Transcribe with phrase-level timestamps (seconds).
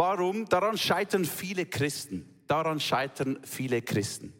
[0.00, 2.26] warum, daran scheitern viele Christen.
[2.46, 4.32] Daran scheitern viele Christen.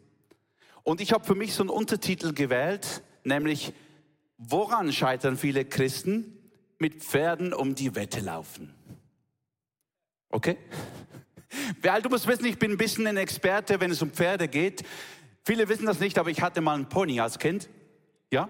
[0.81, 3.71] Und ich habe für mich so einen Untertitel gewählt, nämlich,
[4.39, 6.35] woran scheitern viele Christen?
[6.79, 8.73] Mit Pferden um die Wette laufen.
[10.29, 10.57] Okay?
[11.83, 14.83] Weil du musst wissen, ich bin ein bisschen ein Experte, wenn es um Pferde geht.
[15.43, 17.69] Viele wissen das nicht, aber ich hatte mal einen Pony als Kind.
[18.31, 18.49] Ja?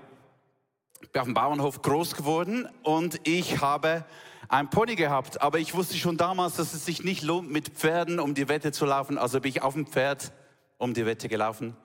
[1.02, 4.05] Ich bin auf dem Bauernhof groß geworden und ich habe
[4.52, 5.42] ein Pony gehabt.
[5.42, 8.72] Aber ich wusste schon damals, dass es sich nicht lohnt, mit Pferden um die Wette
[8.72, 9.18] zu laufen.
[9.18, 10.32] Also bin ich auf dem Pferd
[10.78, 11.76] um die Wette gelaufen.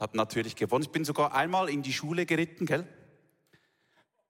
[0.00, 0.84] Habe natürlich gewonnen.
[0.84, 2.86] Ich bin sogar einmal in die Schule geritten, gell?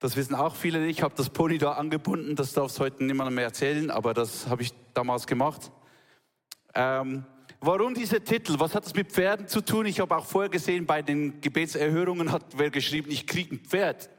[0.01, 0.99] Das wissen auch viele nicht.
[0.99, 2.35] Ich habe das Pony da angebunden.
[2.35, 5.71] Das darf es heute niemand mehr erzählen, aber das habe ich damals gemacht.
[6.75, 7.25] Ähm,
[7.61, 8.57] warum dieser Titel?
[8.59, 9.87] Was hat das mit Pferden zu tun?
[9.87, 14.11] Ich habe auch vorher gesehen, bei den Gebetserhörungen hat wer geschrieben, ich kriege ein Pferd.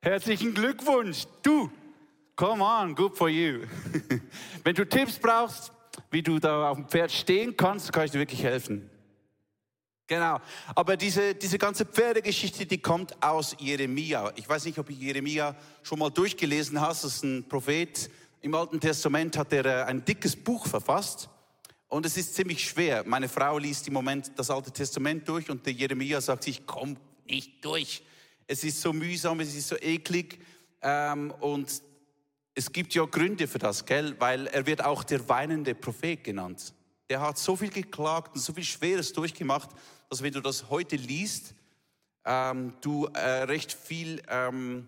[0.00, 1.70] Herzlichen Glückwunsch, du.
[2.34, 3.66] Come on, good for you.
[4.64, 5.70] Wenn du Tipps brauchst,
[6.10, 8.88] wie du da auf dem Pferd stehen kannst, kann ich dir wirklich helfen.
[10.06, 10.40] Genau.
[10.74, 14.32] Aber diese, diese ganze Pferdegeschichte, die kommt aus Jeremia.
[14.36, 17.04] Ich weiß nicht, ob du Jeremia schon mal durchgelesen hast.
[17.04, 18.10] Das ist ein Prophet.
[18.40, 21.28] Im Alten Testament hat er äh, ein dickes Buch verfasst.
[21.88, 23.04] Und es ist ziemlich schwer.
[23.06, 26.96] Meine Frau liest im Moment das Alte Testament durch und der Jeremia sagt sich, komm
[27.26, 28.02] nicht durch.
[28.46, 30.38] Es ist so mühsam, es ist so eklig.
[30.80, 31.70] Ähm, und
[32.54, 34.14] es gibt ja Gründe für das, gell?
[34.18, 36.74] Weil er wird auch der weinende Prophet genannt.
[37.08, 39.70] Der hat so viel geklagt und so viel Schweres durchgemacht,
[40.08, 41.54] dass wenn du das heute liest,
[42.24, 44.86] ähm, du äh, recht viel, ähm,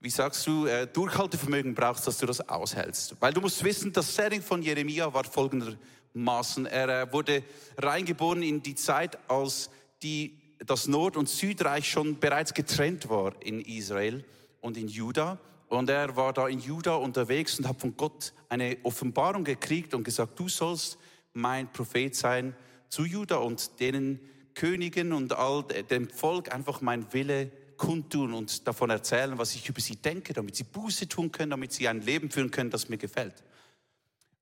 [0.00, 3.16] wie sagst du, äh, Durchhaltevermögen brauchst, dass du das aushältst.
[3.20, 5.74] Weil du musst wissen, das Setting von Jeremia war folgender
[6.12, 6.66] Maßen.
[6.66, 7.42] Er wurde
[7.76, 9.70] reingeboren in die Zeit, als
[10.02, 14.24] die, das Nord- und Südreich schon bereits getrennt war in Israel
[14.60, 15.38] und in Juda.
[15.68, 20.04] Und er war da in Juda unterwegs und hat von Gott eine Offenbarung gekriegt und
[20.04, 20.98] gesagt, du sollst
[21.32, 22.54] mein Prophet sein
[22.88, 24.20] zu Juda und denen
[24.54, 29.80] Königen und all dem Volk einfach mein Wille kundtun und davon erzählen, was ich über
[29.80, 32.96] sie denke, damit sie Buße tun können, damit sie ein Leben führen können, das mir
[32.96, 33.44] gefällt.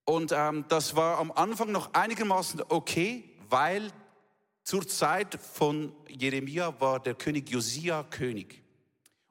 [0.04, 3.90] Und ähm, das war am Anfang noch einigermaßen okay, weil
[4.62, 8.63] zur Zeit von Jeremia war der König Josia König.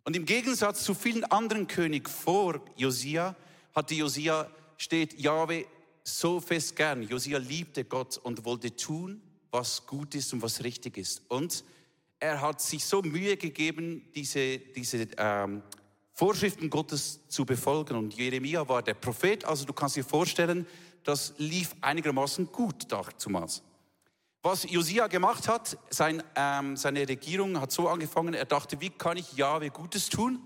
[0.05, 3.35] Und im Gegensatz zu vielen anderen Königen vor Josia
[3.73, 5.65] hatte Josia, steht Jahwe
[6.03, 7.03] so fest gern.
[7.03, 9.21] Josia liebte Gott und wollte tun,
[9.51, 11.21] was gut ist und was richtig ist.
[11.29, 11.63] Und
[12.19, 15.61] er hat sich so Mühe gegeben, diese, diese ähm,
[16.13, 17.95] Vorschriften Gottes zu befolgen.
[17.95, 20.67] Und Jeremia war der Prophet, also du kannst dir vorstellen,
[21.03, 23.61] das lief einigermaßen gut damals.
[24.45, 29.15] Was Josia gemacht hat, sein, ähm, seine Regierung hat so angefangen, er dachte, wie kann
[29.15, 30.41] ich Jahwe Gutes tun?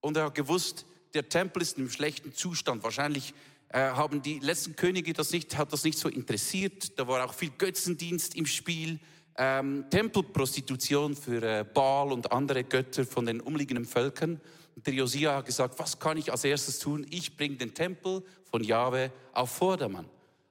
[0.00, 2.84] Und er hat gewusst, der Tempel ist in einem schlechten Zustand.
[2.84, 3.34] Wahrscheinlich
[3.70, 6.96] äh, haben die letzten Könige das nicht, hat das nicht so interessiert.
[7.00, 9.00] Da war auch viel Götzendienst im Spiel,
[9.36, 14.40] ähm, Tempelprostitution für äh, Baal und andere Götter von den umliegenden Völkern.
[14.76, 17.04] Der Josia hat gesagt, was kann ich als erstes tun?
[17.10, 20.08] Ich bringe den Tempel von Jahwe auf Vordermann.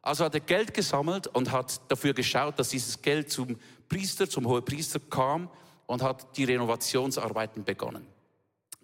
[0.09, 4.47] Also hat er Geld gesammelt und hat dafür geschaut, dass dieses Geld zum Priester, zum
[4.47, 5.51] Hohepriester kam
[5.85, 8.07] und hat die Renovationsarbeiten begonnen.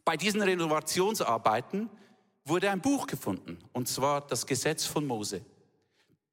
[0.04, 1.90] Bei diesen Renovationsarbeiten
[2.44, 5.42] wurde ein Buch gefunden, und zwar das Gesetz von Mose.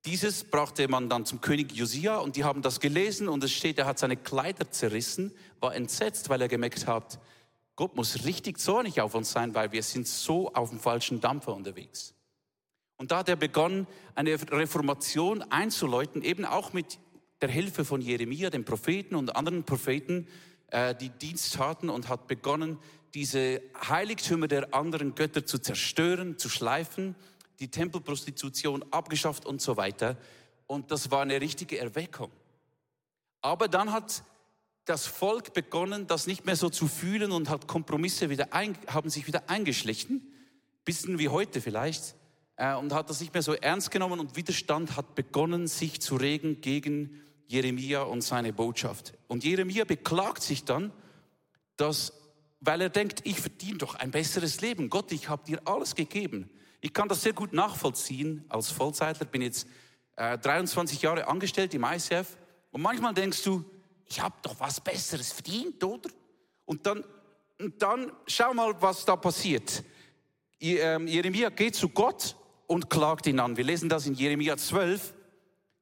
[0.05, 3.79] Dieses brachte man dann zum König Josia und die haben das gelesen und es steht,
[3.79, 7.19] er hat seine Kleider zerrissen, war entsetzt, weil er gemerkt hat,
[7.77, 11.55] Gott muss richtig zornig auf uns sein, weil wir sind so auf dem falschen Dampfer
[11.55, 12.13] unterwegs.
[13.03, 17.01] Und da hat er begonnen, eine Reformation einzuläuten, eben auch mit
[17.41, 20.29] der Hilfe von Jeremia, dem Propheten und anderen Propheten,
[20.69, 22.79] äh, die Dienst hatten und hat begonnen,
[23.13, 27.17] diese Heiligtümer der anderen Götter zu zerstören, zu schleifen,
[27.59, 30.17] die Tempelprostitution abgeschafft und so weiter.
[30.69, 32.31] Und das war eine richtige Erweckung.
[33.41, 34.23] Aber dann hat
[34.85, 39.11] das Volk begonnen, das nicht mehr so zu fühlen und hat Kompromisse wieder ein, haben
[39.11, 40.33] sich wieder eingeschlichen,
[40.85, 42.15] bisschen wie heute vielleicht,
[42.57, 46.61] und hat das nicht mehr so ernst genommen und Widerstand hat begonnen, sich zu regen
[46.61, 49.15] gegen Jeremia und seine Botschaft.
[49.29, 50.93] Und Jeremia beklagt sich dann,
[51.77, 52.13] dass,
[52.61, 54.89] weil er denkt, ich verdiene doch ein besseres Leben.
[54.89, 56.51] Gott, ich habe dir alles gegeben.
[56.81, 59.67] Ich kann das sehr gut nachvollziehen als Vollzeitler, bin jetzt
[60.17, 62.37] äh, 23 Jahre angestellt im ICF
[62.71, 63.65] und manchmal denkst du,
[64.07, 66.11] ich habe doch was Besseres verdient, oder?
[66.65, 67.05] Und dann,
[67.59, 69.85] und dann schau mal, was da passiert.
[70.61, 72.37] Ähm, Jeremia geht zu Gott
[72.73, 73.59] und klagt ihn an.
[73.59, 75.13] Wir lesen das in Jeremia 12.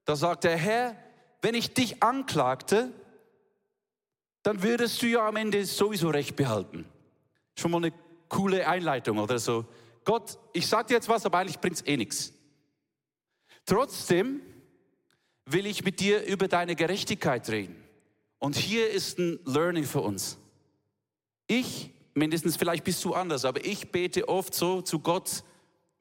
[0.04, 0.96] Da sagt der Herr,
[1.40, 2.92] wenn ich dich anklagte,
[4.42, 6.84] dann würdest du ja am Ende sowieso recht behalten.
[7.56, 7.92] Schon mal eine
[8.28, 9.66] coole Einleitung oder so.
[10.04, 12.32] Gott, ich sag dir jetzt was, aber eigentlich bringt's eh nichts.
[13.66, 14.40] Trotzdem
[15.46, 17.76] will ich mit dir über deine Gerechtigkeit reden.
[18.40, 20.38] Und hier ist ein Learning für uns.
[21.46, 25.44] Ich, mindestens vielleicht bist du anders, aber ich bete oft so zu Gott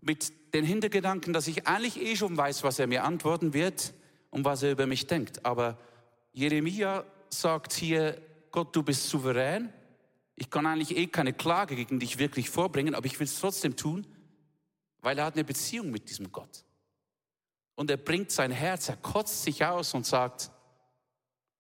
[0.01, 3.93] mit den Hintergedanken, dass ich eigentlich eh schon weiß, was er mir antworten wird
[4.29, 5.45] und was er über mich denkt.
[5.45, 5.77] Aber
[6.33, 9.71] Jeremia sagt hier, Gott, du bist souverän.
[10.35, 13.75] Ich kann eigentlich eh keine Klage gegen dich wirklich vorbringen, aber ich will es trotzdem
[13.75, 14.07] tun,
[15.01, 16.63] weil er hat eine Beziehung mit diesem Gott.
[17.75, 20.51] Und er bringt sein Herz, er kotzt sich aus und sagt,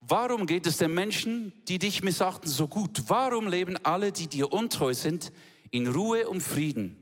[0.01, 3.03] warum geht es den Menschen, die dich missachten, so gut?
[3.07, 5.31] Warum leben alle, die dir untreu sind,
[5.71, 6.98] in Ruhe und Frieden?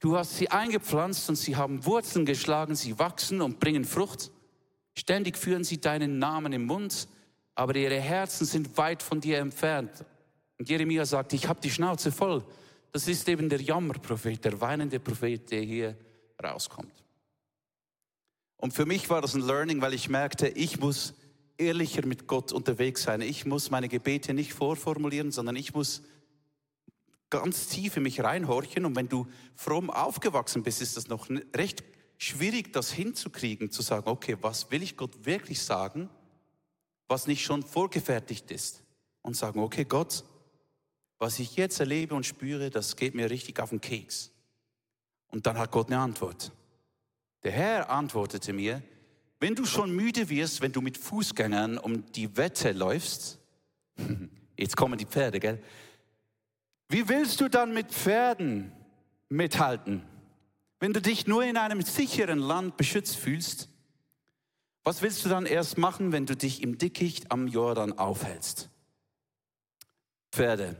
[0.00, 4.30] Du hast sie eingepflanzt und sie haben Wurzeln geschlagen, sie wachsen und bringen Frucht.
[4.96, 7.08] Ständig führen sie deinen Namen im Mund,
[7.54, 10.04] aber ihre Herzen sind weit von dir entfernt.
[10.58, 12.44] Und Jeremia sagt, ich habe die Schnauze voll.
[12.92, 15.96] Das ist eben der Jammerprophet, der weinende Prophet, der hier
[16.42, 17.04] rauskommt.
[18.56, 21.14] Und für mich war das ein Learning, weil ich merkte, ich muss
[21.58, 23.20] ehrlicher mit Gott unterwegs sein.
[23.20, 26.02] Ich muss meine Gebete nicht vorformulieren, sondern ich muss
[27.30, 28.84] ganz tief in mich reinhorchen.
[28.84, 31.84] Und wenn du fromm aufgewachsen bist, ist das noch recht
[32.16, 36.08] schwierig, das hinzukriegen, zu sagen, okay, was will ich Gott wirklich sagen,
[37.06, 38.82] was nicht schon vorgefertigt ist.
[39.22, 40.24] Und sagen, okay, Gott,
[41.18, 44.30] was ich jetzt erlebe und spüre, das geht mir richtig auf den Keks.
[45.28, 46.52] Und dann hat Gott eine Antwort.
[47.42, 48.82] Der Herr antwortete mir,
[49.40, 53.38] wenn du schon müde wirst, wenn du mit Fußgängern um die Wette läufst,
[54.56, 55.62] jetzt kommen die Pferde, gell?
[56.88, 58.72] Wie willst du dann mit Pferden
[59.28, 60.02] mithalten?
[60.80, 63.68] Wenn du dich nur in einem sicheren Land beschützt fühlst,
[64.84, 68.70] was willst du dann erst machen, wenn du dich im Dickicht am Jordan aufhältst?
[70.32, 70.76] Pferde.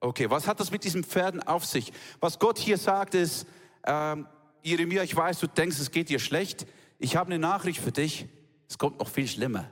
[0.00, 1.92] Okay, was hat das mit diesen Pferden auf sich?
[2.20, 3.46] Was Gott hier sagt ist,
[3.84, 4.26] ähm,
[4.62, 6.66] Jeremia, ich weiß, du denkst, es geht dir schlecht.
[6.98, 8.26] Ich habe eine Nachricht für dich.
[8.68, 9.70] Es kommt noch viel schlimmer.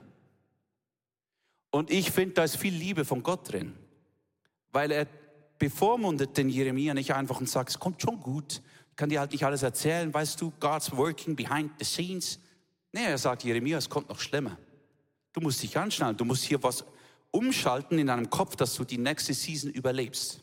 [1.69, 3.77] Und ich finde, da ist viel Liebe von Gott drin,
[4.71, 5.07] weil er
[5.57, 8.61] bevormundet den Jeremia nicht einfach und sagt, es kommt schon gut,
[8.91, 12.39] ich kann dir halt nicht alles erzählen, weißt du, God's working behind the scenes.
[12.91, 14.57] Nee, er sagt, Jeremia, es kommt noch schlimmer.
[15.33, 16.85] Du musst dich anschnallen, du musst hier was
[17.31, 20.39] umschalten in deinem Kopf, dass du die nächste Season überlebst.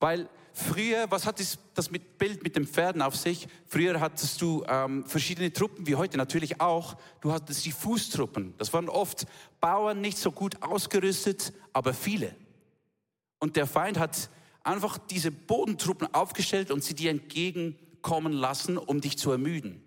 [0.00, 1.38] Weil früher, was hat
[1.74, 3.46] das mit Bild mit den Pferden auf sich?
[3.66, 6.96] Früher hattest du ähm, verschiedene Truppen, wie heute natürlich auch.
[7.20, 8.54] Du hattest die Fußtruppen.
[8.56, 9.26] Das waren oft
[9.60, 12.34] Bauern, nicht so gut ausgerüstet, aber viele.
[13.38, 14.30] Und der Feind hat
[14.62, 19.82] einfach diese Bodentruppen aufgestellt und sie dir entgegenkommen lassen, um dich zu ermüden.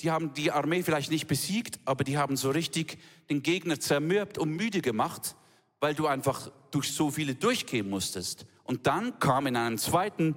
[0.00, 2.98] Die haben die Armee vielleicht nicht besiegt, aber die haben so richtig
[3.28, 5.36] den Gegner zermürbt und müde gemacht,
[5.78, 8.46] weil du einfach durch so viele durchgehen musstest.
[8.64, 10.36] Und dann kam in einem zweiten,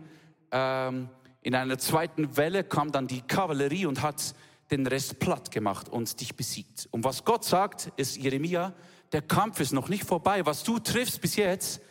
[0.51, 1.09] ähm,
[1.41, 4.33] in einer zweiten Welle kam dann die Kavallerie und hat
[4.71, 6.88] den Rest platt gemacht und dich besiegt.
[6.91, 8.73] Und was Gott sagt, ist Jeremia,
[9.11, 10.45] der Kampf ist noch nicht vorbei.
[10.45, 11.81] Was du triffst bis jetzt,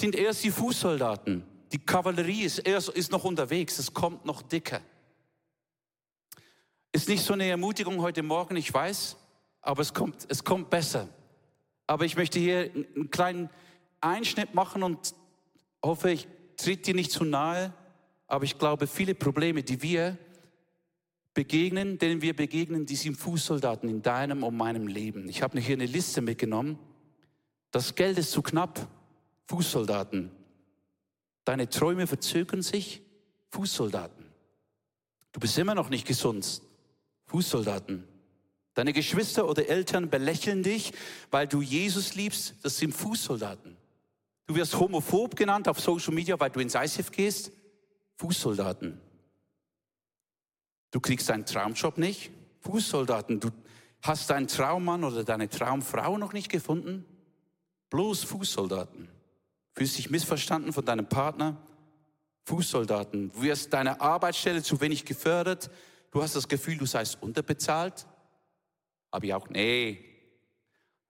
[0.00, 1.44] sind erst die Fußsoldaten.
[1.72, 4.80] Die Kavallerie ist, erst, ist noch unterwegs, es kommt noch dicker.
[6.92, 9.16] Ist nicht so eine Ermutigung heute Morgen, ich weiß,
[9.60, 11.08] aber es kommt, es kommt besser.
[11.86, 13.50] Aber ich möchte hier einen kleinen
[14.00, 15.14] Einschnitt machen und
[15.84, 16.26] hoffe, ich
[16.56, 17.72] tritt dir nicht zu nahe,
[18.26, 20.18] aber ich glaube, viele Probleme, die wir
[21.34, 25.28] begegnen, denen wir begegnen, die sind Fußsoldaten in deinem und meinem Leben.
[25.28, 26.78] Ich habe hier eine Liste mitgenommen.
[27.70, 28.88] Das Geld ist zu knapp.
[29.50, 30.30] Fußsoldaten.
[31.44, 33.02] Deine Träume verzögern sich,
[33.48, 34.24] Fußsoldaten.
[35.32, 36.62] Du bist immer noch nicht gesund,
[37.26, 38.06] Fußsoldaten.
[38.74, 40.92] Deine Geschwister oder Eltern belächeln dich,
[41.32, 43.76] weil du Jesus liebst, das sind Fußsoldaten.
[44.46, 47.50] Du wirst homophob genannt auf Social Media, weil du ins ISIF gehst,
[48.18, 49.00] Fußsoldaten.
[50.92, 52.30] Du kriegst deinen Traumjob nicht,
[52.60, 53.40] Fußsoldaten.
[53.40, 53.50] Du
[54.02, 57.04] hast deinen Traummann oder deine Traumfrau noch nicht gefunden,
[57.90, 59.08] bloß Fußsoldaten.
[59.80, 61.56] Fühlst dich missverstanden von deinem Partner?
[62.44, 63.32] Fußsoldaten.
[63.32, 65.70] Du wirst deine Arbeitsstelle zu wenig gefördert.
[66.10, 68.06] Du hast das Gefühl, du seist unterbezahlt.
[69.10, 70.04] Aber ich auch, nee,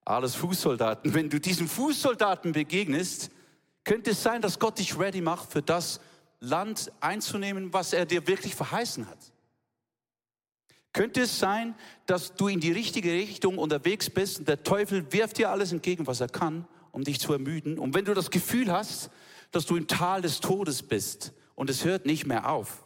[0.05, 1.13] alles Fußsoldaten.
[1.13, 3.29] Wenn du diesen Fußsoldaten begegnest,
[3.83, 5.99] könnte es sein, dass Gott dich ready macht für das
[6.39, 9.33] Land einzunehmen, was er dir wirklich verheißen hat.
[10.93, 11.75] Könnte es sein,
[12.05, 16.07] dass du in die richtige Richtung unterwegs bist und der Teufel wirft dir alles entgegen,
[16.07, 17.79] was er kann um dich zu ermüden.
[17.79, 19.09] Und wenn du das Gefühl hast,
[19.51, 22.83] dass du im Tal des Todes bist und es hört nicht mehr auf,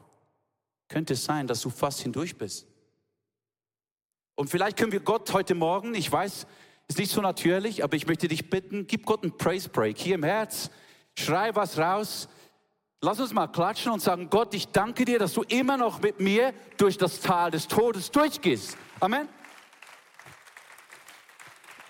[0.87, 2.67] könnte es sein, dass du fast hindurch bist.
[4.35, 6.45] Und vielleicht können wir Gott heute Morgen, ich weiß,
[6.87, 10.15] ist nicht so natürlich, aber ich möchte dich bitten, gib Gott einen Praise Break hier
[10.15, 10.69] im Herz,
[11.15, 12.27] schrei was raus,
[13.05, 16.19] Lass uns mal klatschen und sagen, Gott, ich danke dir, dass du immer noch mit
[16.19, 18.75] mir durch das Tal des Todes durchgehst.
[18.99, 19.29] Amen.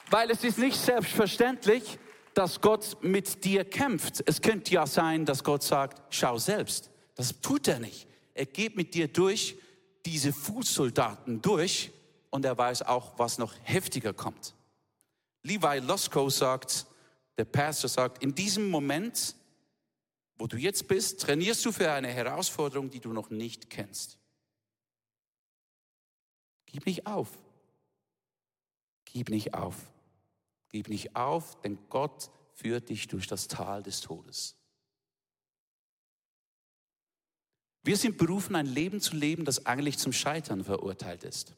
[0.09, 1.99] Weil es ist nicht selbstverständlich,
[2.35, 4.21] dass Gott mit dir kämpft.
[4.27, 6.91] Es könnte ja sein, dass Gott sagt, schau selbst.
[7.15, 8.07] Das tut er nicht.
[8.33, 9.55] Er geht mit dir durch
[10.05, 11.91] diese Fußsoldaten durch
[12.29, 14.53] und er weiß auch, was noch heftiger kommt.
[15.43, 16.85] Levi Losko sagt,
[17.37, 19.35] der Pastor sagt, in diesem Moment,
[20.37, 24.17] wo du jetzt bist, trainierst du für eine Herausforderung, die du noch nicht kennst.
[26.65, 27.29] Gib nicht auf.
[29.05, 29.75] Gib nicht auf.
[30.75, 34.57] Gib nicht auf, denn Gott führt dich durch das Tal des Todes.
[37.81, 41.55] Wir sind berufen, ein Leben zu leben, das eigentlich zum Scheitern verurteilt ist.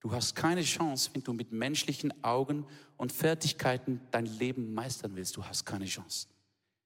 [0.00, 5.36] Du hast keine Chance, wenn du mit menschlichen Augen und Fertigkeiten dein Leben meistern willst.
[5.36, 6.26] Du hast keine Chance.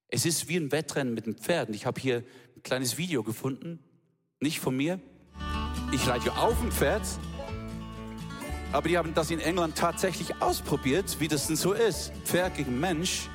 [0.09, 1.75] Es ist wie ein Wettrennen mit den Pferden.
[1.75, 3.83] Ich habe hier ein kleines Video gefunden,
[4.39, 5.01] nicht von mir.
[5.95, 7.07] Ich reite auf dem Pferd,
[8.73, 12.13] aber die haben das in England tatsächlich ausprobiert, wie das denn so ist.
[12.25, 13.29] Pferd gegen Mensch.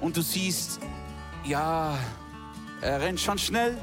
[0.00, 0.80] Und du siehst,
[1.44, 1.98] ja,
[2.80, 3.76] er rennt schon schnell,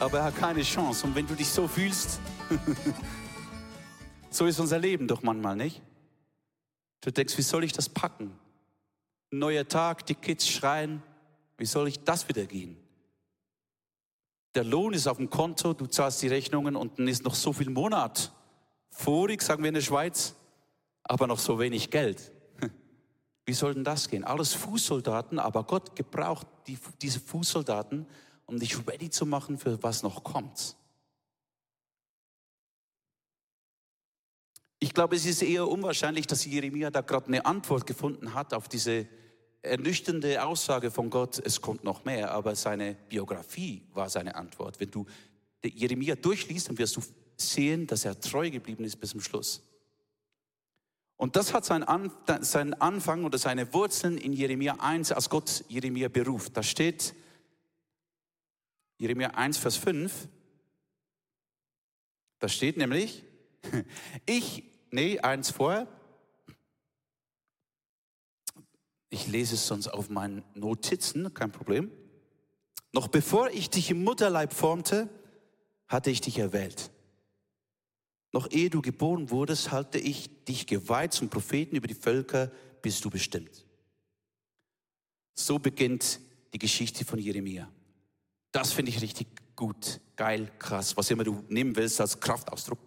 [0.00, 1.06] aber er hat keine Chance.
[1.06, 2.20] Und wenn du dich so fühlst,
[4.30, 5.82] so ist unser Leben doch manchmal, nicht?
[7.02, 8.32] Du denkst, wie soll ich das packen?
[9.30, 11.02] Neuer Tag, die Kids schreien,
[11.58, 12.78] wie soll ich das wieder gehen?
[14.54, 17.52] Der Lohn ist auf dem Konto, du zahlst die Rechnungen und dann ist noch so
[17.52, 18.32] viel Monat
[18.98, 20.34] vorig, sagen wir in der Schweiz,
[21.04, 22.32] aber noch so wenig Geld.
[23.46, 24.24] Wie soll denn das gehen?
[24.24, 28.06] Alles Fußsoldaten, aber Gott gebraucht die, diese Fußsoldaten,
[28.46, 30.76] um dich ready zu machen für was noch kommt.
[34.80, 38.68] Ich glaube, es ist eher unwahrscheinlich, dass Jeremia da gerade eine Antwort gefunden hat auf
[38.68, 39.06] diese
[39.62, 44.78] ernüchternde Aussage von Gott, es kommt noch mehr, aber seine Biografie war seine Antwort.
[44.78, 45.04] Wenn du
[45.64, 47.02] Jeremia durchliest, dann wirst du
[47.40, 49.62] sehen, dass er treu geblieben ist bis zum Schluss.
[51.16, 55.64] Und das hat seinen, An seinen Anfang oder seine Wurzeln in Jeremia 1, als Gott
[55.68, 56.56] Jeremia beruft.
[56.56, 57.14] Da steht
[58.98, 60.28] Jeremia 1, Vers 5.
[62.38, 63.24] Da steht nämlich,
[64.26, 65.88] ich, nee, eins vorher.
[69.10, 71.90] Ich lese es sonst auf meinen Notizen, kein Problem.
[72.92, 75.08] Noch bevor ich dich im Mutterleib formte,
[75.88, 76.90] hatte ich dich erwählt.
[78.32, 82.50] Noch ehe du geboren wurdest, halte ich dich geweiht zum Propheten über die Völker,
[82.82, 83.64] bist du bestimmt.
[85.34, 86.20] So beginnt
[86.52, 87.70] die Geschichte von Jeremia.
[88.52, 92.78] Das finde ich richtig gut, geil, krass, was immer du nehmen willst als Kraftausdruck.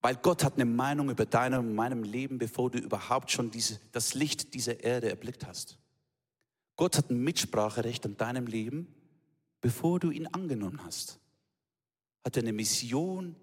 [0.00, 3.80] Weil Gott hat eine Meinung über deinem und meinem Leben, bevor du überhaupt schon diese,
[3.92, 5.78] das Licht dieser Erde erblickt hast.
[6.76, 8.94] Gott hat ein Mitspracherecht an deinem Leben,
[9.60, 11.18] bevor du ihn angenommen hast.
[12.24, 13.34] Hat er eine Mission,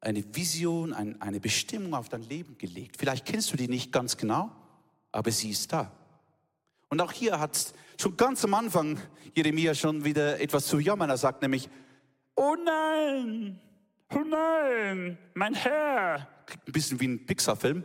[0.00, 2.96] eine Vision, ein, eine Bestimmung auf dein Leben gelegt.
[2.98, 4.50] Vielleicht kennst du die nicht ganz genau,
[5.12, 5.92] aber sie ist da.
[6.88, 8.98] Und auch hier hat schon ganz am Anfang
[9.34, 11.10] Jeremia schon wieder etwas zu jammern.
[11.10, 11.68] Er sagt nämlich,
[12.34, 13.60] oh nein,
[14.12, 16.28] oh nein, mein Herr.
[16.46, 17.84] Klingt ein bisschen wie ein Pixar-Film.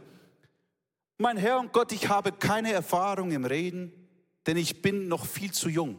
[1.18, 3.92] Mein Herr und Gott, ich habe keine Erfahrung im Reden,
[4.48, 5.98] denn ich bin noch viel zu jung.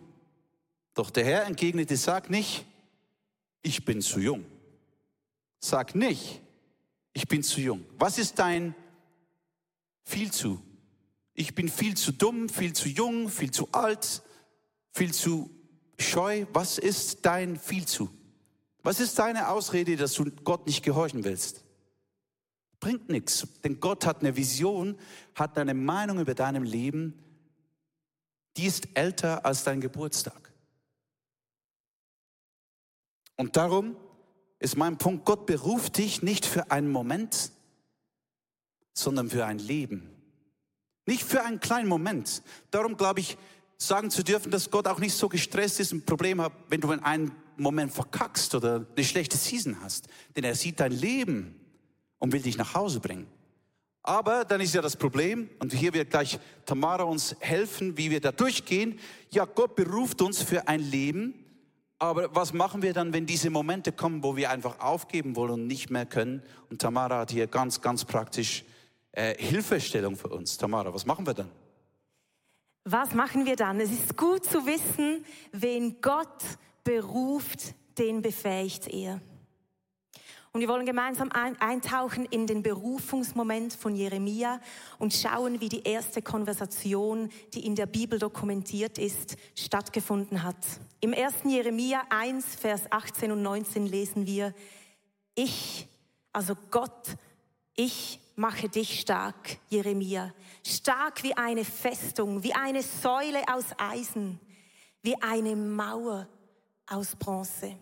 [0.95, 2.65] Doch der Herr entgegnete, sag nicht,
[3.63, 4.45] ich bin zu jung.
[5.61, 6.41] Sag nicht,
[7.13, 7.85] ich bin zu jung.
[7.99, 8.75] Was ist dein
[10.05, 10.63] viel zu?
[11.35, 14.23] Ich bin viel zu dumm, viel zu jung, viel zu alt,
[14.93, 15.51] viel zu
[15.99, 16.47] scheu.
[16.53, 18.11] Was ist dein viel zu?
[18.83, 21.65] Was ist deine Ausrede, dass du Gott nicht gehorchen willst?
[22.79, 24.99] Bringt nichts, denn Gott hat eine Vision,
[25.35, 27.19] hat eine Meinung über deinem Leben,
[28.57, 30.53] die ist älter als dein Geburtstag.
[33.37, 33.97] Und darum
[34.59, 37.51] ist mein Punkt, Gott beruft dich nicht für einen Moment,
[38.93, 40.11] sondern für ein Leben.
[41.07, 42.43] Nicht für einen kleinen Moment.
[42.71, 43.37] Darum glaube ich,
[43.79, 46.91] sagen zu dürfen, dass Gott auch nicht so gestresst ist, ein Problem hat, wenn du
[46.93, 50.09] in einem Moment verkackst oder eine schlechte Season hast.
[50.35, 51.55] Denn er sieht dein Leben
[52.19, 53.27] und will dich nach Hause bringen.
[54.03, 58.21] Aber dann ist ja das Problem, und hier wird gleich Tamara uns helfen, wie wir
[58.21, 59.01] da durchgehen.
[59.31, 61.35] Ja, Gott beruft uns für ein Leben,
[61.99, 65.67] aber was machen wir dann, wenn diese Momente kommen, wo wir einfach aufgeben wollen und
[65.67, 66.43] nicht mehr können?
[66.71, 68.65] Und Tamara hat hier ganz, ganz praktisch
[69.13, 70.59] äh, Hilfestellung für uns.
[70.59, 71.51] Tamara, was machen wir dann?
[72.85, 73.81] Was machen wir dann?
[73.81, 76.45] Es ist gut zu wissen, wen Gott
[76.85, 79.21] beruft, den befähigt er.
[80.57, 84.59] Und wir wollen gemeinsam eintauchen in den Berufungsmoment von Jeremia
[84.99, 90.57] und schauen, wie die erste Konversation, die in der Bibel dokumentiert ist, stattgefunden hat.
[91.01, 91.35] Im 1.
[91.45, 94.55] Jeremia 1, Vers 18 und 19 lesen wir,
[95.35, 95.89] ich,
[96.33, 97.19] also Gott,
[97.75, 100.33] ich mache dich stark, Jeremia,
[100.67, 104.41] stark wie eine Festung, wie eine Säule aus Eisen,
[105.03, 106.27] wie eine Mauer
[106.87, 107.77] aus Bronze.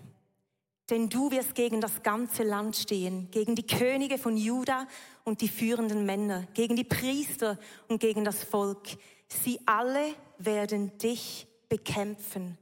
[0.90, 4.86] Denn du wirst gegen das ganze Land stehen, gegen die Könige von Juda
[5.24, 8.88] und die führenden Männer, gegen die Priester und gegen das Volk.
[9.28, 12.58] Sie alle werden dich bekämpfen,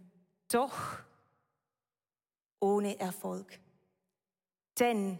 [0.48, 0.76] doch
[2.60, 3.58] ohne Erfolg.
[4.78, 5.18] Denn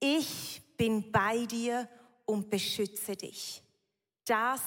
[0.00, 1.88] ich bin bei dir
[2.24, 3.62] und beschütze dich.
[4.24, 4.60] Das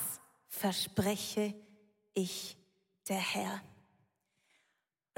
[0.48, 1.54] verspreche
[2.14, 2.58] ich
[3.08, 3.62] der Herr.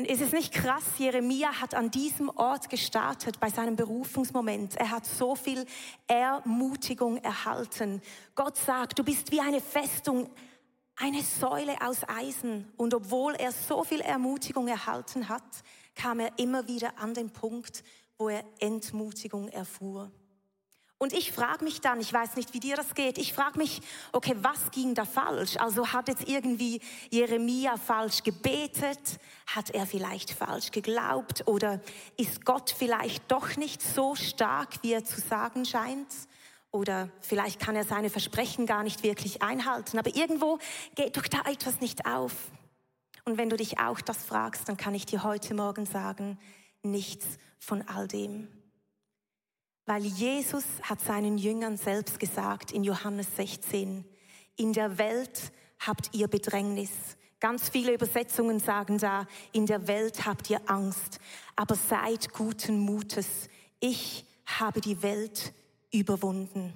[0.02, 4.76] Und ist es nicht krass, Jeremia hat an diesem Ort gestartet bei seinem Berufungsmoment.
[4.78, 5.64] Er hat so viel
[6.08, 8.02] Ermutigung erhalten.
[8.34, 10.28] Gott sagt, du bist wie eine Festung,
[10.96, 12.74] eine Säule aus Eisen.
[12.78, 15.44] Und obwohl er so viel Ermutigung erhalten hat,
[15.94, 17.84] kam er immer wieder an den Punkt,
[18.18, 20.12] wo er Entmutigung erfuhr.
[21.02, 23.82] Und ich frage mich dann, ich weiß nicht, wie dir das geht, ich frage mich,
[24.12, 25.58] okay, was ging da falsch?
[25.58, 26.80] Also hat jetzt irgendwie
[27.10, 29.00] Jeremia falsch gebetet?
[29.48, 31.48] Hat er vielleicht falsch geglaubt?
[31.48, 31.82] Oder
[32.18, 36.14] ist Gott vielleicht doch nicht so stark, wie er zu sagen scheint?
[36.70, 39.98] Oder vielleicht kann er seine Versprechen gar nicht wirklich einhalten.
[39.98, 40.60] Aber irgendwo
[40.94, 42.34] geht doch da etwas nicht auf.
[43.26, 46.38] Und wenn du dich auch das fragst, dann kann ich dir heute Morgen sagen,
[46.84, 47.26] nichts
[47.58, 48.61] von all dem.
[49.92, 54.06] Weil Jesus hat seinen Jüngern selbst gesagt in Johannes 16,
[54.56, 56.92] in der Welt habt ihr Bedrängnis.
[57.42, 61.20] Ganz viele Übersetzungen sagen da, in der Welt habt ihr Angst,
[61.58, 63.50] aber seid guten Mutes.
[63.82, 65.52] Ich habe die Welt
[65.92, 66.72] überwunden.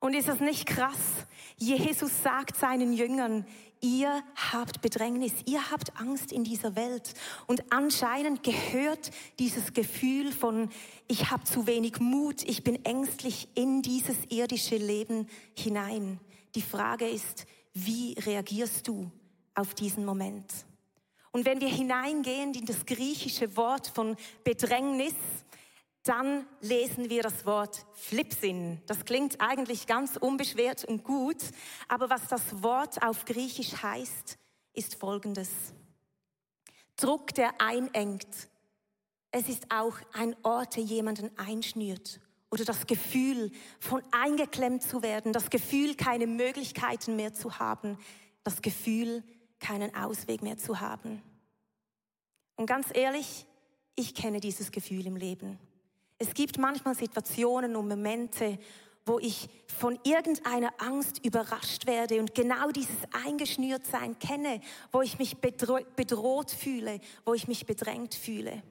[0.00, 1.26] Und ist das nicht krass?
[1.56, 3.46] Jesus sagt seinen Jüngern,
[3.80, 4.22] ihr
[4.52, 7.14] habt Bedrängnis, ihr habt Angst in dieser Welt.
[7.46, 10.70] Und anscheinend gehört dieses Gefühl von,
[11.08, 16.20] ich habe zu wenig Mut, ich bin ängstlich in dieses irdische Leben hinein.
[16.54, 19.10] Die Frage ist, wie reagierst du
[19.54, 20.52] auf diesen Moment?
[21.32, 25.14] Und wenn wir hineingehen in das griechische Wort von Bedrängnis,
[26.08, 28.80] dann lesen wir das Wort Flipsin.
[28.86, 31.42] Das klingt eigentlich ganz unbeschwert und gut,
[31.88, 34.38] aber was das Wort auf Griechisch heißt,
[34.72, 35.50] ist folgendes.
[36.96, 38.48] Druck, der einengt.
[39.30, 42.20] Es ist auch ein Ort, der jemanden einschnürt.
[42.50, 47.98] Oder das Gefühl, von eingeklemmt zu werden, das Gefühl, keine Möglichkeiten mehr zu haben,
[48.44, 49.24] das Gefühl,
[49.58, 51.22] keinen Ausweg mehr zu haben.
[52.54, 53.46] Und ganz ehrlich,
[53.96, 55.58] ich kenne dieses Gefühl im Leben.
[56.18, 58.58] Es gibt manchmal Situationen und Momente,
[59.04, 65.36] wo ich von irgendeiner Angst überrascht werde und genau dieses Eingeschnürtsein kenne, wo ich mich
[65.38, 68.62] bedroht fühle, wo ich mich bedrängt fühle.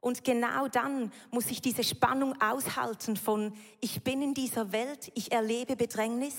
[0.00, 5.30] Und genau dann muss ich diese Spannung aushalten von, ich bin in dieser Welt, ich
[5.30, 6.34] erlebe Bedrängnis,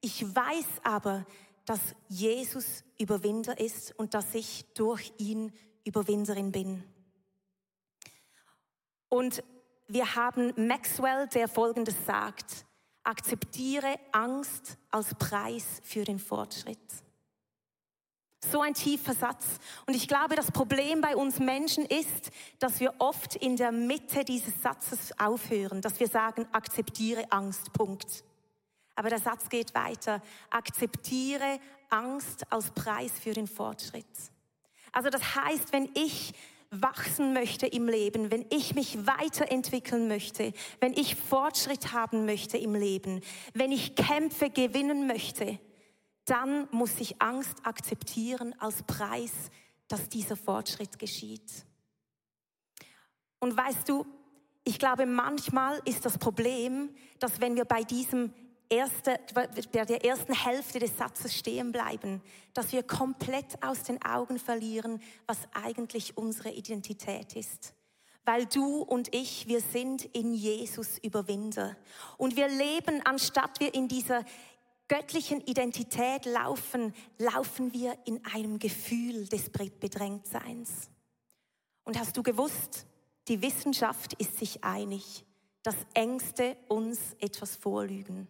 [0.00, 1.24] ich weiß aber,
[1.66, 5.52] dass Jesus Überwinder ist und dass ich durch ihn
[5.84, 6.82] Überwinderin bin.
[9.08, 9.44] Und
[9.88, 12.66] wir haben Maxwell, der Folgendes sagt.
[13.04, 16.78] Akzeptiere Angst als Preis für den Fortschritt.
[18.50, 19.44] So ein tiefer Satz.
[19.86, 24.24] Und ich glaube, das Problem bei uns Menschen ist, dass wir oft in der Mitte
[24.24, 28.24] dieses Satzes aufhören, dass wir sagen, akzeptiere Angst, Punkt.
[28.94, 30.22] Aber der Satz geht weiter.
[30.50, 34.06] Akzeptiere Angst als Preis für den Fortschritt.
[34.92, 36.32] Also das heißt, wenn ich
[36.70, 42.74] wachsen möchte im Leben, wenn ich mich weiterentwickeln möchte, wenn ich Fortschritt haben möchte im
[42.74, 43.20] Leben,
[43.54, 45.58] wenn ich Kämpfe gewinnen möchte,
[46.24, 49.32] dann muss ich Angst akzeptieren als Preis,
[49.88, 51.64] dass dieser Fortschritt geschieht.
[53.38, 54.04] Und weißt du,
[54.64, 58.32] ich glaube, manchmal ist das Problem, dass wenn wir bei diesem
[58.68, 62.22] erste, bei der ersten Hälfte des Satzes stehen bleiben,
[62.54, 67.74] dass wir komplett aus den Augen verlieren, was eigentlich unsere Identität ist.
[68.24, 71.76] Weil du und ich, wir sind in Jesus Überwinder.
[72.18, 74.24] Und wir leben, anstatt wir in dieser
[74.88, 80.90] göttlichen Identität laufen, laufen wir in einem Gefühl des Bedrängtseins.
[81.84, 82.86] Und hast du gewusst,
[83.28, 85.24] die Wissenschaft ist sich einig,
[85.62, 88.28] dass Ängste uns etwas vorlügen.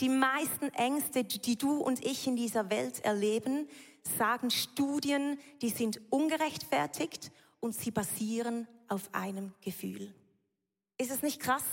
[0.00, 3.68] Die meisten Ängste, die du und ich in dieser Welt erleben,
[4.18, 10.14] sagen Studien, die sind ungerechtfertigt und sie basieren auf einem Gefühl.
[10.98, 11.64] Ist es nicht krass?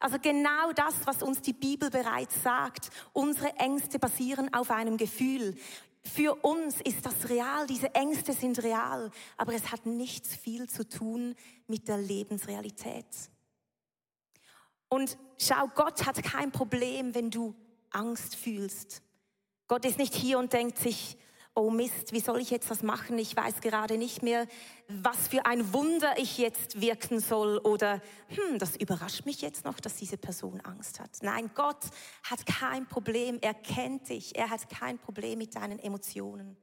[0.00, 2.90] Also genau das, was uns die Bibel bereits sagt.
[3.12, 5.56] Unsere Ängste basieren auf einem Gefühl.
[6.02, 10.88] Für uns ist das real, diese Ängste sind real, aber es hat nichts viel zu
[10.88, 11.34] tun
[11.66, 13.06] mit der Lebensrealität.
[14.88, 17.54] Und schau, Gott hat kein Problem, wenn du
[17.90, 19.02] Angst fühlst.
[19.66, 21.18] Gott ist nicht hier und denkt sich,
[21.58, 23.18] oh Mist, wie soll ich jetzt das machen?
[23.18, 24.46] Ich weiß gerade nicht mehr,
[24.86, 29.80] was für ein Wunder ich jetzt wirken soll oder hm, das überrascht mich jetzt noch,
[29.80, 31.10] dass diese Person Angst hat.
[31.20, 31.84] Nein, Gott
[32.22, 36.56] hat kein Problem, er kennt dich, er hat kein Problem mit deinen Emotionen.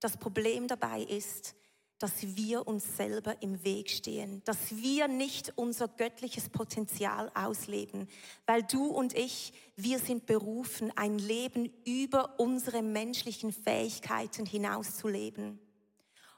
[0.00, 1.54] Das Problem dabei ist,
[2.00, 8.08] dass wir uns selber im Weg stehen, dass wir nicht unser göttliches Potenzial ausleben,
[8.46, 15.08] weil du und ich, wir sind berufen, ein Leben über unsere menschlichen Fähigkeiten hinaus zu
[15.08, 15.60] leben.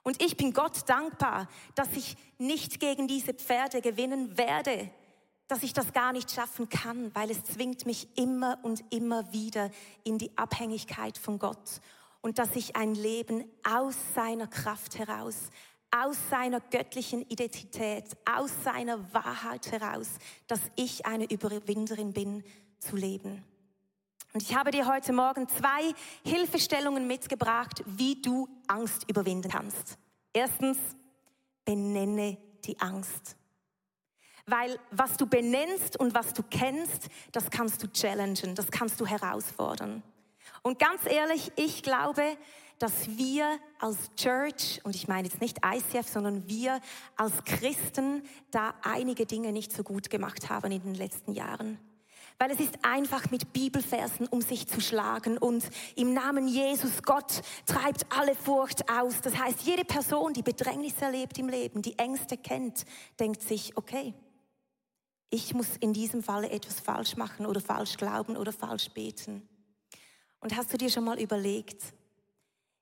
[0.03, 4.91] Und ich bin Gott dankbar, dass ich nicht gegen diese Pferde gewinnen werde,
[5.47, 9.71] dass ich das gar nicht schaffen kann, weil es zwingt mich immer und immer wieder
[10.03, 11.81] in die Abhängigkeit von Gott
[12.23, 15.51] und dass ich ein Leben aus seiner Kraft heraus,
[15.91, 20.09] aus seiner göttlichen Identität, aus seiner Wahrheit heraus,
[20.47, 22.43] dass ich eine Überwinderin bin,
[22.79, 23.45] zu leben.
[24.33, 25.93] Und ich habe dir heute Morgen zwei
[26.25, 29.99] Hilfestellungen mitgebracht, wie du Angst überwinden kannst.
[30.33, 30.79] Erstens,
[31.65, 33.37] benenne die Angst.
[34.47, 39.07] Weil was du benennst und was du kennst, das kannst du challengen, das kannst du
[39.07, 40.03] herausfordern.
[40.63, 42.23] Und ganz ehrlich, ich glaube,
[42.79, 46.81] dass wir als Church, und ich meine jetzt nicht ICF, sondern wir
[47.17, 51.79] als Christen da einige Dinge nicht so gut gemacht haben in den letzten Jahren.
[52.39, 57.43] Weil es ist einfach mit Bibelversen um sich zu schlagen und im Namen Jesus, Gott
[57.67, 59.21] treibt alle Furcht aus.
[59.21, 62.85] Das heißt, jede Person, die Bedrängnis erlebt im Leben, die Ängste kennt,
[63.21, 64.13] denkt sich, okay,
[65.31, 69.49] ich muss in diesem Falle etwas falsch machen oder falsch glauben oder falsch beten.
[70.43, 71.81] Und hast du dir schon mal überlegt,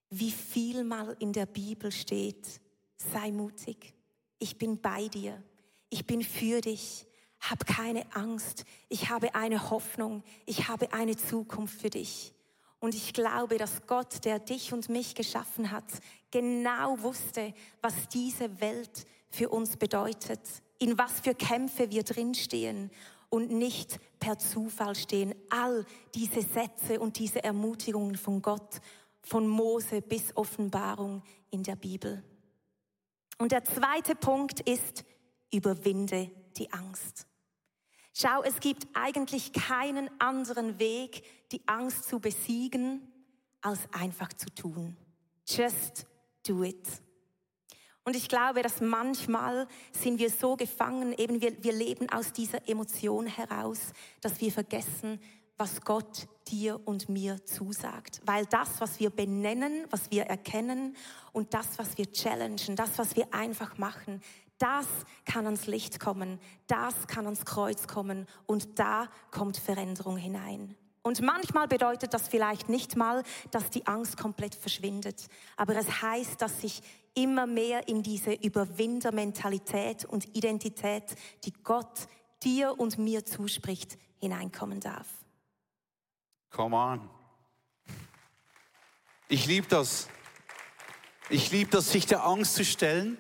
[0.08, 2.60] wie viel mal in der Bibel steht,
[2.96, 3.94] sei mutig,
[4.38, 5.42] ich bin bei dir,
[5.90, 7.06] ich bin für dich,
[7.38, 12.32] hab keine Angst, ich habe eine Hoffnung, ich habe eine Zukunft für dich.
[12.78, 15.84] Und ich glaube, dass Gott, der dich und mich geschaffen hat,
[16.30, 20.40] genau wusste, was diese Welt für uns bedeutet,
[20.78, 22.90] in was für Kämpfe wir drinstehen
[23.30, 25.34] und nicht per Zufall stehen.
[25.48, 28.80] All diese Sätze und diese Ermutigungen von Gott,
[29.22, 32.22] von Mose bis Offenbarung in der Bibel.
[33.38, 35.04] Und der zweite Punkt ist,
[35.50, 37.26] überwinde die Angst.
[38.12, 43.10] Schau, es gibt eigentlich keinen anderen Weg, die Angst zu besiegen,
[43.62, 44.96] als einfach zu tun.
[45.46, 46.06] Just
[46.46, 46.86] do it.
[48.04, 52.66] Und ich glaube, dass manchmal sind wir so gefangen, eben wir, wir leben aus dieser
[52.68, 55.20] Emotion heraus, dass wir vergessen,
[55.58, 58.22] was Gott dir und mir zusagt.
[58.24, 60.96] Weil das, was wir benennen, was wir erkennen
[61.32, 64.22] und das, was wir challengen, das, was wir einfach machen,
[64.56, 64.86] das
[65.26, 70.76] kann ans Licht kommen, das kann ans Kreuz kommen und da kommt Veränderung hinein.
[71.02, 76.40] Und manchmal bedeutet das vielleicht nicht mal, dass die Angst komplett verschwindet, aber es heißt,
[76.42, 76.82] dass ich
[77.14, 81.04] immer mehr in diese Überwindermentalität und Identität,
[81.44, 82.06] die Gott
[82.42, 85.06] dir und mir zuspricht, hineinkommen darf.
[86.50, 87.10] Come on.
[89.28, 90.08] Ich liebe das.
[91.28, 93.16] Ich liebe das, sich der Angst zu stellen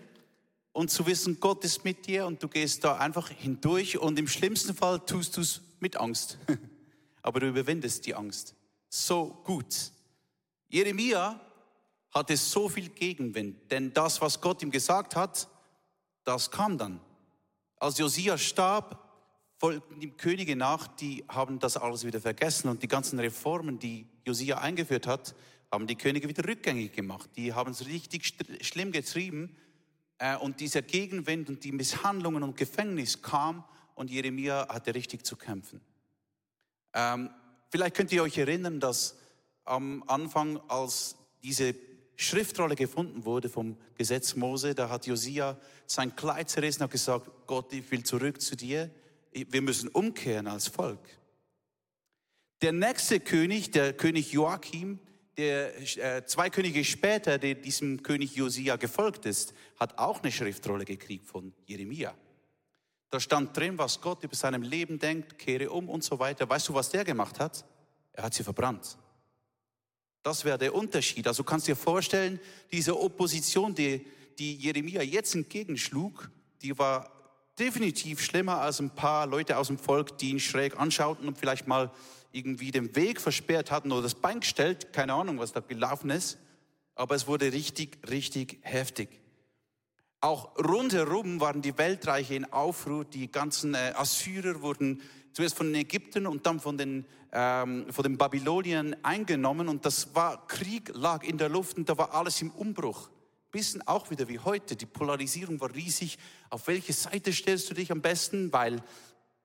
[0.72, 4.26] und zu wissen, Gott ist mit dir und du gehst da einfach hindurch und im
[4.26, 6.38] schlimmsten Fall tust du es mit Angst.
[7.22, 8.54] Aber du überwindest die Angst.
[8.88, 9.92] So gut.
[10.68, 11.40] Jeremia
[12.10, 15.48] hatte so viel Gegenwind, denn das, was Gott ihm gesagt hat,
[16.24, 17.00] das kam dann.
[17.76, 19.10] Als Josia starb,
[19.58, 24.06] folgten die Könige nach, die haben das alles wieder vergessen und die ganzen Reformen, die
[24.26, 25.34] Josia eingeführt hat,
[25.70, 27.30] haben die Könige wieder rückgängig gemacht.
[27.36, 29.56] Die haben es richtig schlimm getrieben
[30.18, 35.36] äh, und dieser Gegenwind und die Misshandlungen und Gefängnis kam und Jeremia hatte richtig zu
[35.36, 35.80] kämpfen.
[36.94, 37.30] Ähm,
[37.70, 39.16] vielleicht könnt ihr euch erinnern, dass
[39.64, 41.74] am Anfang, als diese
[42.16, 47.72] Schriftrolle gefunden wurde vom Gesetz Mose, da hat Josia sein Kleid zerrissen und gesagt, Gott,
[47.72, 48.90] ich will zurück zu dir.
[49.32, 51.00] Wir müssen umkehren als Volk.
[52.62, 54.98] Der nächste König, der König Joachim,
[55.38, 60.84] der äh, zwei Könige später, der diesem König Josia gefolgt ist, hat auch eine Schriftrolle
[60.84, 62.14] gekriegt von Jeremia.
[63.10, 66.48] Da stand drin, was Gott über seinem Leben denkt, kehre um und so weiter.
[66.48, 67.64] Weißt du, was der gemacht hat?
[68.12, 68.96] Er hat sie verbrannt.
[70.22, 71.26] Das wäre der Unterschied.
[71.26, 72.38] Also du kannst dir vorstellen,
[72.70, 74.06] diese Opposition, die,
[74.38, 76.30] die Jeremia jetzt entgegenschlug,
[76.62, 77.10] die war
[77.58, 81.66] definitiv schlimmer als ein paar Leute aus dem Volk, die ihn schräg anschauten und vielleicht
[81.66, 81.90] mal
[82.32, 84.92] irgendwie den Weg versperrt hatten oder das Bein gestellt.
[84.92, 86.38] Keine Ahnung, was da gelaufen ist.
[86.94, 89.08] Aber es wurde richtig, richtig heftig.
[90.22, 93.06] Auch rundherum waren die Weltreiche in Aufruhr.
[93.06, 95.00] Die ganzen äh, Assyrer wurden
[95.32, 99.68] zuerst von den Ägyptern und dann von den, ähm, von den Babyloniern eingenommen.
[99.68, 103.08] Und das war, Krieg lag in der Luft und da war alles im Umbruch.
[103.50, 104.76] Bisschen auch wieder wie heute.
[104.76, 106.18] Die Polarisierung war riesig.
[106.50, 108.52] Auf welche Seite stellst du dich am besten?
[108.52, 108.82] Weil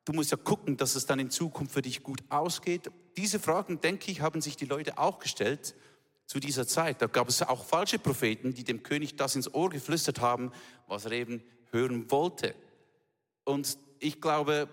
[0.04, 2.92] du musst ja gucken, dass es dann in Zukunft für dich gut ausgeht.
[3.16, 5.74] Diese Fragen, denke ich, haben sich die Leute auch gestellt
[6.26, 7.02] zu dieser Zeit.
[7.02, 10.52] Da gab es auch falsche Propheten, die dem König das ins Ohr geflüstert haben,
[10.88, 12.56] was er eben hören wollte.
[13.44, 14.68] Und ich glaube,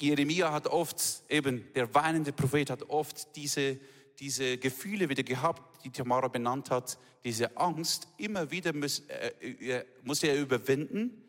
[0.00, 0.96] Jeremia hat oft,
[1.28, 3.78] eben der weinende Prophet hat oft diese,
[4.18, 8.08] diese Gefühle wieder gehabt, die Tamara benannt hat, diese Angst.
[8.16, 11.22] Immer wieder muss, äh, muss er überwinden,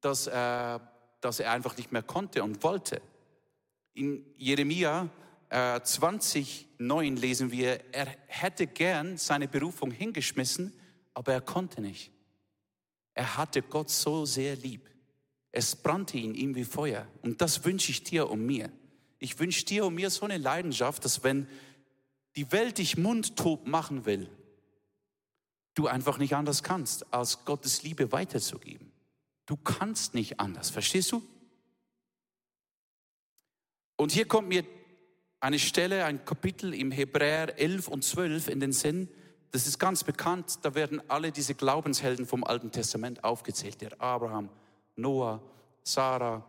[0.00, 0.78] dass, äh,
[1.20, 3.02] dass er einfach nicht mehr konnte und wollte.
[3.92, 5.10] In Jeremia
[5.50, 10.72] äh, 20, 9 lesen wir, er hätte gern seine Berufung hingeschmissen,
[11.14, 12.12] aber er konnte nicht.
[13.14, 14.88] Er hatte Gott so sehr lieb.
[15.50, 17.08] Es brannte in ihm wie Feuer.
[17.22, 18.70] Und das wünsche ich dir und mir.
[19.18, 21.48] Ich wünsche dir und mir so eine Leidenschaft, dass wenn
[22.36, 24.30] die Welt dich mundtot machen will,
[25.74, 28.92] du einfach nicht anders kannst, als Gottes Liebe weiterzugeben.
[29.46, 31.22] Du kannst nicht anders, verstehst du?
[33.96, 34.64] Und hier kommt mir
[35.40, 39.08] eine Stelle, ein Kapitel im Hebräer 11 und 12 in den Sinn.
[39.50, 40.58] Das ist ganz bekannt.
[40.62, 43.80] Da werden alle diese Glaubenshelden vom Alten Testament aufgezählt.
[43.80, 44.50] Der Abraham,
[44.96, 45.40] Noah,
[45.82, 46.44] Sarah,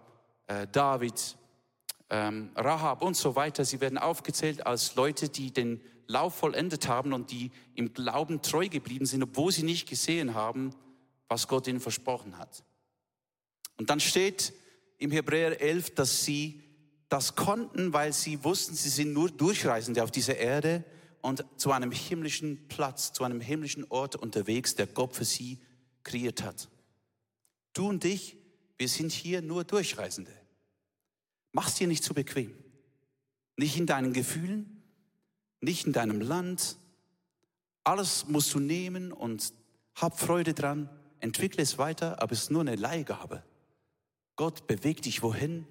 [0.47, 1.38] äh, David,
[2.10, 3.63] ähm, Rahab und so weiter.
[3.63, 8.67] Sie werden aufgezählt als Leute, die den Lauf vollendet haben und die im Glauben treu
[8.67, 10.71] geblieben sind, obwohl sie nicht gesehen haben,
[11.28, 12.63] was Gott ihnen versprochen hat.
[13.78, 14.52] Und dann steht
[14.97, 16.63] im Hebräer 11, dass sie
[17.09, 20.83] das konnten, weil sie wussten, sie sind nur Durchreisende auf dieser Erde
[21.21, 25.59] und zu einem himmlischen Platz, zu einem himmlischen Ort unterwegs, der Gott für sie
[26.03, 26.69] kreiert hat.
[27.73, 28.37] Du und ich,
[28.77, 30.31] wir sind hier nur Durchreisende.
[31.51, 32.53] Mach's dir nicht zu bequem.
[33.57, 34.83] Nicht in deinen Gefühlen,
[35.61, 36.77] nicht in deinem Land.
[37.83, 39.51] Alles musst du nehmen und
[39.95, 43.43] hab Freude dran, entwickle es weiter, aber es ist nur eine Leihgabe.
[44.35, 45.67] Gott bewegt dich wohin,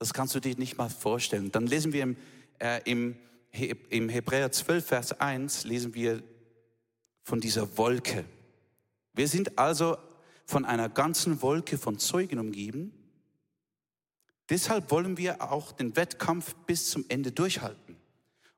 [0.00, 1.52] das kannst du dir nicht mal vorstellen.
[1.52, 2.16] Dann lesen wir im,
[2.58, 3.16] äh, im,
[3.90, 6.22] im Hebräer 12, Vers 1, lesen wir
[7.22, 8.24] von dieser Wolke.
[9.12, 9.98] Wir sind also
[10.46, 12.94] von einer ganzen Wolke von Zeugen umgeben.
[14.48, 17.96] Deshalb wollen wir auch den Wettkampf bis zum Ende durchhalten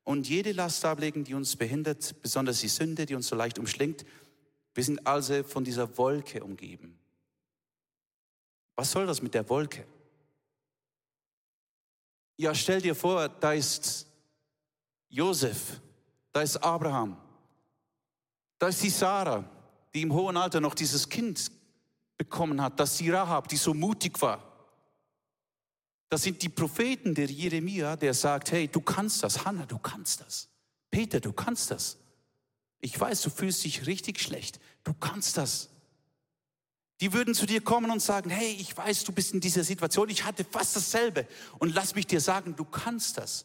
[0.05, 4.05] und jede Last ablegen, die uns behindert, besonders die Sünde, die uns so leicht umschlingt.
[4.75, 6.97] Wir sind also von dieser Wolke umgeben.
[8.77, 9.85] Was soll das mit der Wolke?
[12.43, 14.05] Ja, stell dir vor, da ist
[15.09, 15.81] Josef,
[16.33, 17.17] da ist Abraham,
[18.59, 19.45] da ist die Sarah,
[19.95, 21.53] die im hohen Alter noch dieses Kind
[22.19, 24.43] bekommen hat, das die Rahab, die so mutig war.
[26.09, 30.23] Das sind die Propheten der Jeremia, der sagt, hey, du kannst das, Hannah, du kannst
[30.23, 30.49] das.
[30.91, 31.97] Peter, du kannst das.
[32.81, 34.59] Ich weiß, du fühlst dich richtig schlecht.
[34.83, 35.69] Du kannst das.
[37.03, 40.09] Die würden zu dir kommen und sagen, hey, ich weiß, du bist in dieser Situation,
[40.09, 41.27] ich hatte fast dasselbe.
[41.59, 43.45] Und lass mich dir sagen, du kannst das.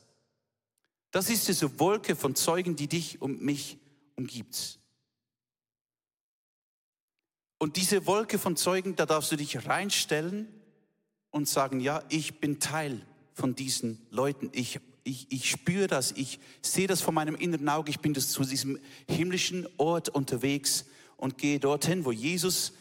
[1.09, 3.79] Das ist diese Wolke von Zeugen, die dich und mich
[4.15, 4.77] umgibt.
[7.57, 10.47] Und diese Wolke von Zeugen, da darfst du dich reinstellen
[11.31, 14.51] und sagen, ja, ich bin Teil von diesen Leuten.
[14.53, 18.29] Ich, ich, ich spüre das, ich sehe das von meinem inneren Auge, ich bin das
[18.29, 18.77] zu diesem
[19.09, 22.73] himmlischen Ort unterwegs und gehe dorthin, wo Jesus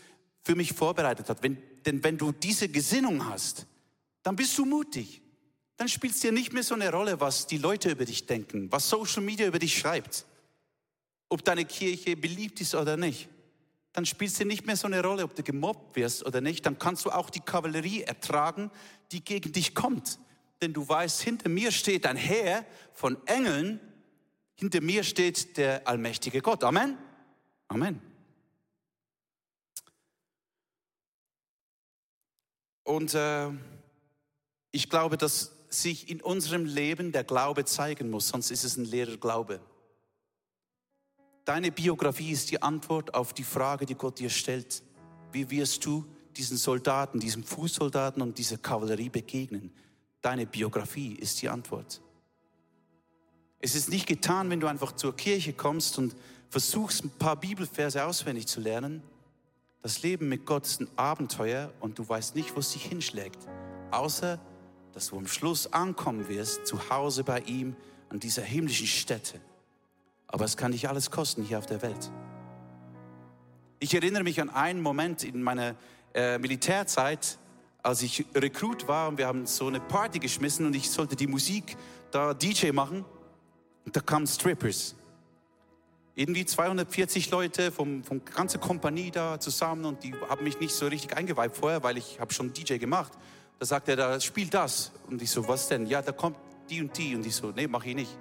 [0.47, 1.43] für mich vorbereitet hat.
[1.43, 3.67] Wenn, denn wenn du diese Gesinnung hast,
[4.23, 5.21] dann bist du mutig.
[5.77, 8.71] Dann spielt es dir nicht mehr so eine Rolle, was die Leute über dich denken,
[8.71, 10.25] was Social Media über dich schreibt.
[11.29, 13.29] Ob deine Kirche beliebt ist oder nicht.
[13.93, 16.65] Dann spielt es dir nicht mehr so eine Rolle, ob du gemobbt wirst oder nicht.
[16.65, 18.71] Dann kannst du auch die Kavallerie ertragen,
[19.11, 20.21] die gegen dich kommt.
[20.63, 23.81] Denn du weißt, hinter mir steht ein Heer von Engeln,
[24.55, 26.63] hinter mir steht der allmächtige Gott.
[26.63, 26.97] Amen.
[27.67, 28.01] Amen.
[32.87, 33.51] Und äh,
[34.71, 38.85] ich glaube, dass sich in unserem Leben der Glaube zeigen muss, sonst ist es ein
[38.85, 39.61] leerer Glaube.
[41.45, 44.85] Deine Biografie ist die Antwort auf die Frage, die Gott dir stellt.
[45.33, 49.73] Wie wirst du diesen Soldaten, diesem Fußsoldaten und dieser Kavallerie begegnen?
[50.23, 52.01] Deine Biografie ist die Antwort.
[53.59, 56.15] Es ist nicht getan, wenn du einfach zur Kirche kommst und
[56.51, 59.03] versuchst, ein paar Bibelverse auswendig zu lernen.
[59.83, 63.47] Das Leben mit Gott ist ein Abenteuer und du weißt nicht, wo es dich hinschlägt,
[63.91, 64.41] außer
[64.93, 67.77] dass du am Schluss ankommen wirst, zu Hause bei ihm
[68.09, 69.41] an dieser himmlischen Stätte.
[70.27, 72.11] Aber es kann dich alles kosten hier auf der Welt.
[73.79, 75.77] Ich erinnere mich an einen Moment in meiner
[76.15, 77.39] äh, Militärzeit,
[77.83, 81.27] als ich Rekrut war und wir haben so eine Party geschmissen und ich sollte die
[81.27, 81.77] Musik
[82.11, 83.05] da DJ machen
[83.85, 84.97] und da kamen Strippers.
[86.19, 90.87] Irgendwie 240 Leute vom, vom ganze Kompanie da zusammen und die haben mich nicht so
[90.87, 93.13] richtig eingeweiht vorher, weil ich habe schon DJ gemacht.
[93.59, 95.85] Da sagt er, da spielt das und ich so, was denn?
[95.85, 96.39] Ja, da kommt
[96.71, 98.19] die und die und ich so, nee, mach ich nicht.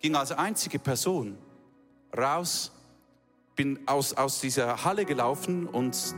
[0.00, 1.36] Ging als einzige Person
[2.16, 2.72] raus,
[3.54, 6.14] bin aus, aus dieser Halle gelaufen und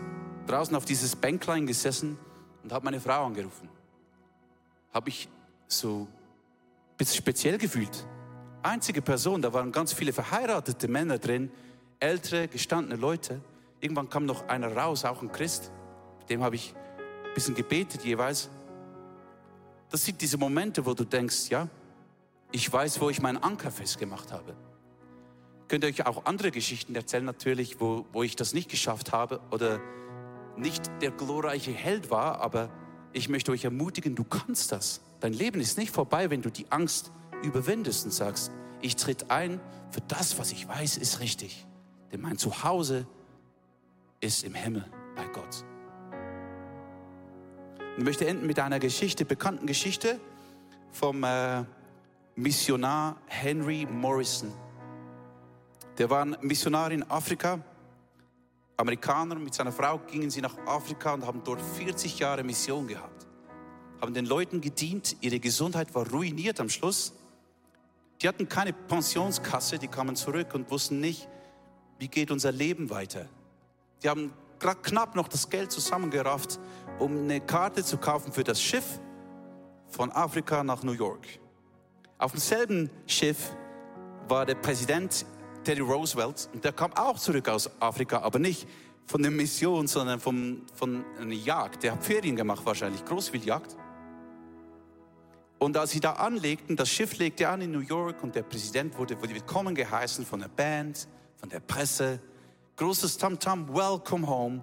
[0.46, 2.16] draußen auf dieses Bänklein gesessen
[2.62, 3.68] und habe meine Frau angerufen.
[4.94, 5.28] Habe ich
[5.66, 6.06] so
[7.04, 8.06] speziell gefühlt.
[8.62, 11.50] Einzige Person, da waren ganz viele verheiratete Männer drin,
[11.98, 13.40] ältere, gestandene Leute.
[13.80, 15.72] Irgendwann kam noch einer raus, auch ein Christ.
[16.20, 16.74] Mit dem habe ich
[17.24, 18.50] ein bisschen gebetet jeweils.
[19.90, 21.68] Das sind diese Momente, wo du denkst, ja,
[22.52, 24.54] ich weiß, wo ich meinen Anker festgemacht habe.
[25.66, 29.40] Könnt ihr euch auch andere Geschichten erzählen, natürlich, wo, wo ich das nicht geschafft habe
[29.50, 29.80] oder
[30.56, 32.70] nicht der glorreiche Held war, aber
[33.12, 35.00] ich möchte euch ermutigen, du kannst das.
[35.20, 37.10] Dein Leben ist nicht vorbei, wenn du die Angst
[37.42, 38.50] überwindest und sagst,
[38.80, 41.66] ich tritt ein für das, was ich weiß, ist richtig.
[42.10, 43.06] Denn mein Zuhause
[44.20, 45.64] ist im Himmel bei Gott.
[47.96, 50.18] Ich möchte enden mit einer Geschichte, bekannten Geschichte
[50.90, 51.64] vom äh,
[52.34, 54.50] Missionar Henry Morrison.
[55.98, 57.60] Der war ein Missionar in Afrika
[58.82, 63.26] Amerikaner mit seiner Frau gingen sie nach Afrika und haben dort 40 Jahre Mission gehabt.
[64.00, 67.12] Haben den Leuten gedient, ihre Gesundheit war ruiniert am Schluss.
[68.22, 71.28] Die hatten keine Pensionskasse, die kamen zurück und wussten nicht,
[71.98, 73.26] wie geht unser Leben weiter.
[74.02, 76.60] Die haben gerade knapp noch das Geld zusammengerafft,
[77.00, 79.00] um eine Karte zu kaufen für das Schiff
[79.88, 81.26] von Afrika nach New York.
[82.18, 83.56] Auf demselben Schiff
[84.28, 85.26] war der Präsident
[85.64, 88.68] Teddy Roosevelt, und der kam auch zurück aus Afrika, aber nicht
[89.06, 91.82] von der Mission, sondern vom, von einer Jagd.
[91.82, 93.76] Der hat Ferien gemacht wahrscheinlich, Großwildjagd.
[95.62, 98.98] Und als sie da anlegten, das Schiff legte an in New York und der Präsident
[98.98, 102.18] wurde, willkommen geheißen von der Band, von der Presse.
[102.74, 104.60] Großes Tamtam, -Tam, welcome home.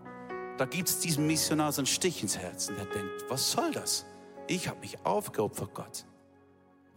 [0.58, 3.72] Da gibt es diesem Missionar so einen Stich ins Herz und der denkt, was soll
[3.72, 4.06] das?
[4.48, 6.06] Ich habe mich aufgeopfert, Gott.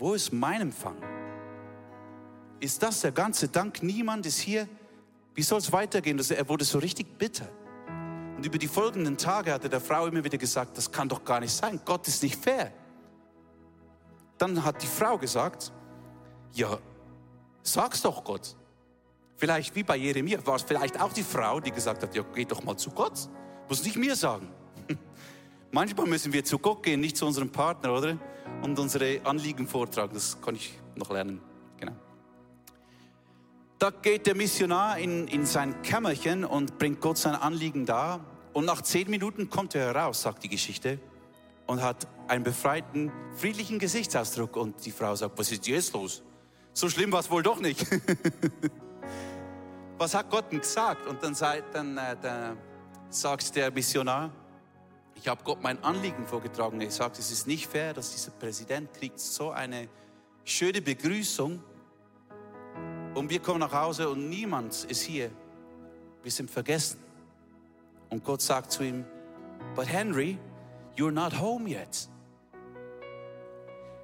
[0.01, 0.97] Wo ist mein Empfang?
[2.59, 3.85] Ist das der ganze Dank?
[3.85, 4.69] Niemand ist hier.
[5.37, 6.19] Wie soll es weitergehen?
[6.19, 7.49] Er wurde so richtig bitter.
[8.37, 11.25] Und über die folgenden Tage hat er der Frau immer wieder gesagt, das kann doch
[11.25, 11.81] gar nicht sein.
[11.85, 12.73] Gott ist nicht fair.
[14.43, 15.73] Dann hat die Frau gesagt,
[16.53, 16.77] ja,
[17.63, 18.57] sag's doch Gott.
[19.37, 22.45] Vielleicht wie bei Jeremia war es vielleicht auch die Frau, die gesagt hat, ja, geh
[22.45, 23.29] doch mal zu Gott.
[23.69, 24.49] Muss nicht mir sagen.
[25.71, 28.19] Manchmal müssen wir zu Gott gehen, nicht zu unserem Partner, oder?
[28.65, 30.13] Und unsere Anliegen vortragen.
[30.13, 31.41] Das kann ich noch lernen.
[33.79, 38.19] Da geht der Missionar in, in sein Kämmerchen und bringt Gott sein Anliegen dar.
[38.53, 40.99] Und nach zehn Minuten kommt er heraus, sagt die Geschichte,
[41.67, 44.57] und hat einen befreiten, friedlichen Gesichtsausdruck.
[44.57, 46.23] Und die Frau sagt, was ist jetzt los?
[46.73, 47.87] So schlimm war es wohl doch nicht.
[49.99, 51.07] was hat Gott denn gesagt?
[51.07, 51.37] Und dann,
[51.73, 52.59] dann, äh, dann
[53.11, 54.31] sagt der Missionar,
[55.15, 56.81] ich habe Gott mein Anliegen vorgetragen.
[56.81, 59.89] Er sagt, es ist nicht fair, dass dieser Präsident kriegt so eine
[60.45, 61.63] schöne Begrüßung
[63.15, 65.31] und wir kommen nach Hause und niemand ist hier.
[66.23, 66.99] Wir sind vergessen.
[68.09, 69.05] Und Gott sagt zu ihm,
[69.75, 70.39] but Henry,
[70.97, 72.09] you're not home yet.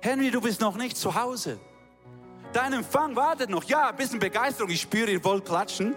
[0.00, 1.58] Henry, du bist noch nicht zu Hause.
[2.52, 3.64] Dein Empfang wartet noch.
[3.64, 4.70] Ja, ein bisschen Begeisterung.
[4.70, 5.94] Ich spüre, ihr wollt klatschen.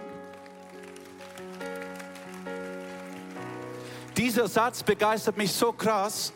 [4.16, 6.32] Dieser Satz begeistert mich so krass,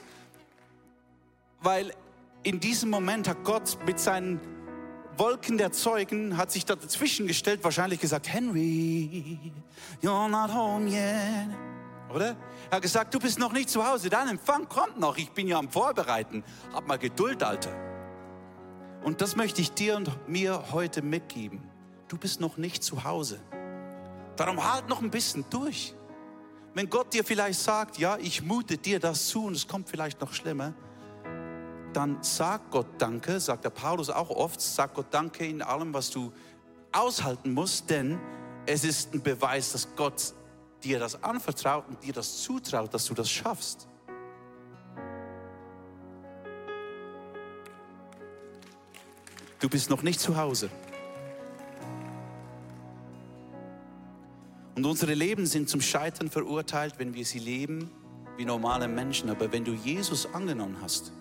[1.61, 1.92] weil
[2.42, 4.40] in diesem Moment hat Gott mit seinen
[5.19, 9.38] Wolken der Zeugen hat sich da dazwischen gestellt, wahrscheinlich gesagt, Henry,
[10.03, 11.75] you're not home yet.
[12.14, 12.37] Oder?
[12.71, 15.49] Er hat gesagt, du bist noch nicht zu Hause, dein Empfang kommt noch, ich bin
[15.49, 16.45] ja am Vorbereiten.
[16.73, 17.73] Hab mal Geduld, Alter.
[19.03, 21.69] Und das möchte ich dir und mir heute mitgeben.
[22.09, 23.40] Du bist noch nicht zu Hause.
[24.37, 25.94] Darum halt noch ein bisschen durch.
[26.75, 30.21] Wenn Gott dir vielleicht sagt, ja, ich mute dir das zu und es kommt vielleicht
[30.21, 30.75] noch schlimmer,
[31.92, 36.11] dann sag Gott Danke, sagt der Paulus auch oft, sag Gott Danke in allem, was
[36.11, 36.33] du
[36.92, 38.21] aushalten musst, denn
[38.67, 40.35] es ist ein Beweis, dass Gott
[40.83, 43.88] dir das anvertraut und dir das zutraut, dass du das schaffst.
[49.58, 50.70] Du bist noch nicht zu Hause.
[54.77, 57.90] Und unsere Leben sind zum Scheitern verurteilt, wenn wir sie leben
[58.37, 59.31] wie normale Menschen.
[59.31, 61.12] Aber wenn du Jesus angenommen hast,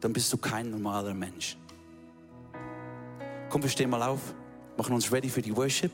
[0.00, 1.56] dann bist du kein normaler Mensch.
[3.48, 4.34] Komm, wir stehen mal auf,
[4.76, 5.92] machen uns ready für die Worship.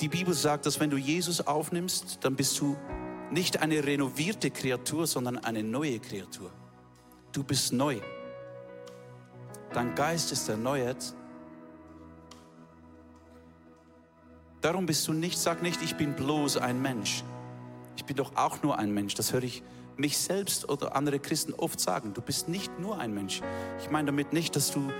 [0.00, 2.76] Die Bibel sagt, dass wenn du Jesus aufnimmst, dann bist du
[3.30, 6.50] nicht eine renovierte Kreatur, sondern eine neue Kreatur.
[7.32, 7.98] Du bist neu.
[9.72, 11.14] Dein Geist ist erneuert.
[14.60, 17.24] Darum bist du nicht, sag nicht, ich bin bloß ein Mensch.
[17.96, 19.14] Ich bin doch auch nur ein Mensch.
[19.14, 19.62] Das höre ich
[19.96, 22.14] mich selbst oder andere Christen oft sagen.
[22.14, 23.42] Du bist nicht nur ein Mensch.
[23.80, 24.90] Ich meine damit nicht, dass du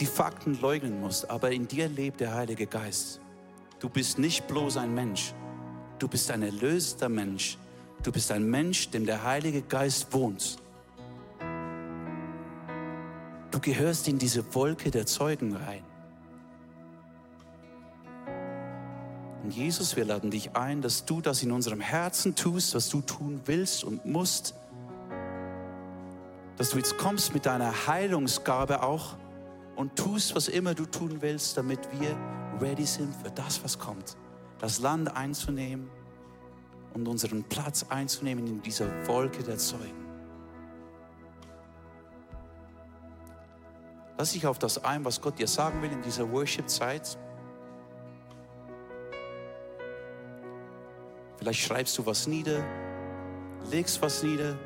[0.00, 3.20] die Fakten leugnen musst, aber in dir lebt der Heilige Geist.
[3.84, 5.34] Du bist nicht bloß ein Mensch.
[5.98, 7.58] Du bist ein erlöster Mensch.
[8.02, 10.56] Du bist ein Mensch, dem der Heilige Geist wohnt.
[13.50, 15.84] Du gehörst in diese Wolke der Zeugen rein.
[19.42, 23.02] Und Jesus, wir laden dich ein, dass du das in unserem Herzen tust, was du
[23.02, 24.54] tun willst und musst.
[26.56, 29.16] Dass du jetzt kommst mit deiner Heilungsgabe auch
[29.76, 32.16] und tust, was immer du tun willst, damit wir
[32.60, 34.16] ready sind für das, was kommt.
[34.58, 35.90] Das Land einzunehmen
[36.94, 40.04] und unseren Platz einzunehmen in dieser Wolke der Zeugen.
[44.16, 47.18] Lass dich auf das ein, was Gott dir sagen will in dieser Worship-Zeit.
[51.36, 52.62] Vielleicht schreibst du was nieder,
[53.70, 54.56] legst was nieder,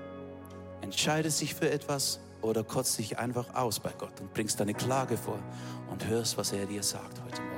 [0.82, 5.16] entscheidest dich für etwas oder kotzt dich einfach aus bei Gott und bringst deine Klage
[5.16, 5.38] vor
[5.90, 7.57] und hörst, was er dir sagt heute Morgen.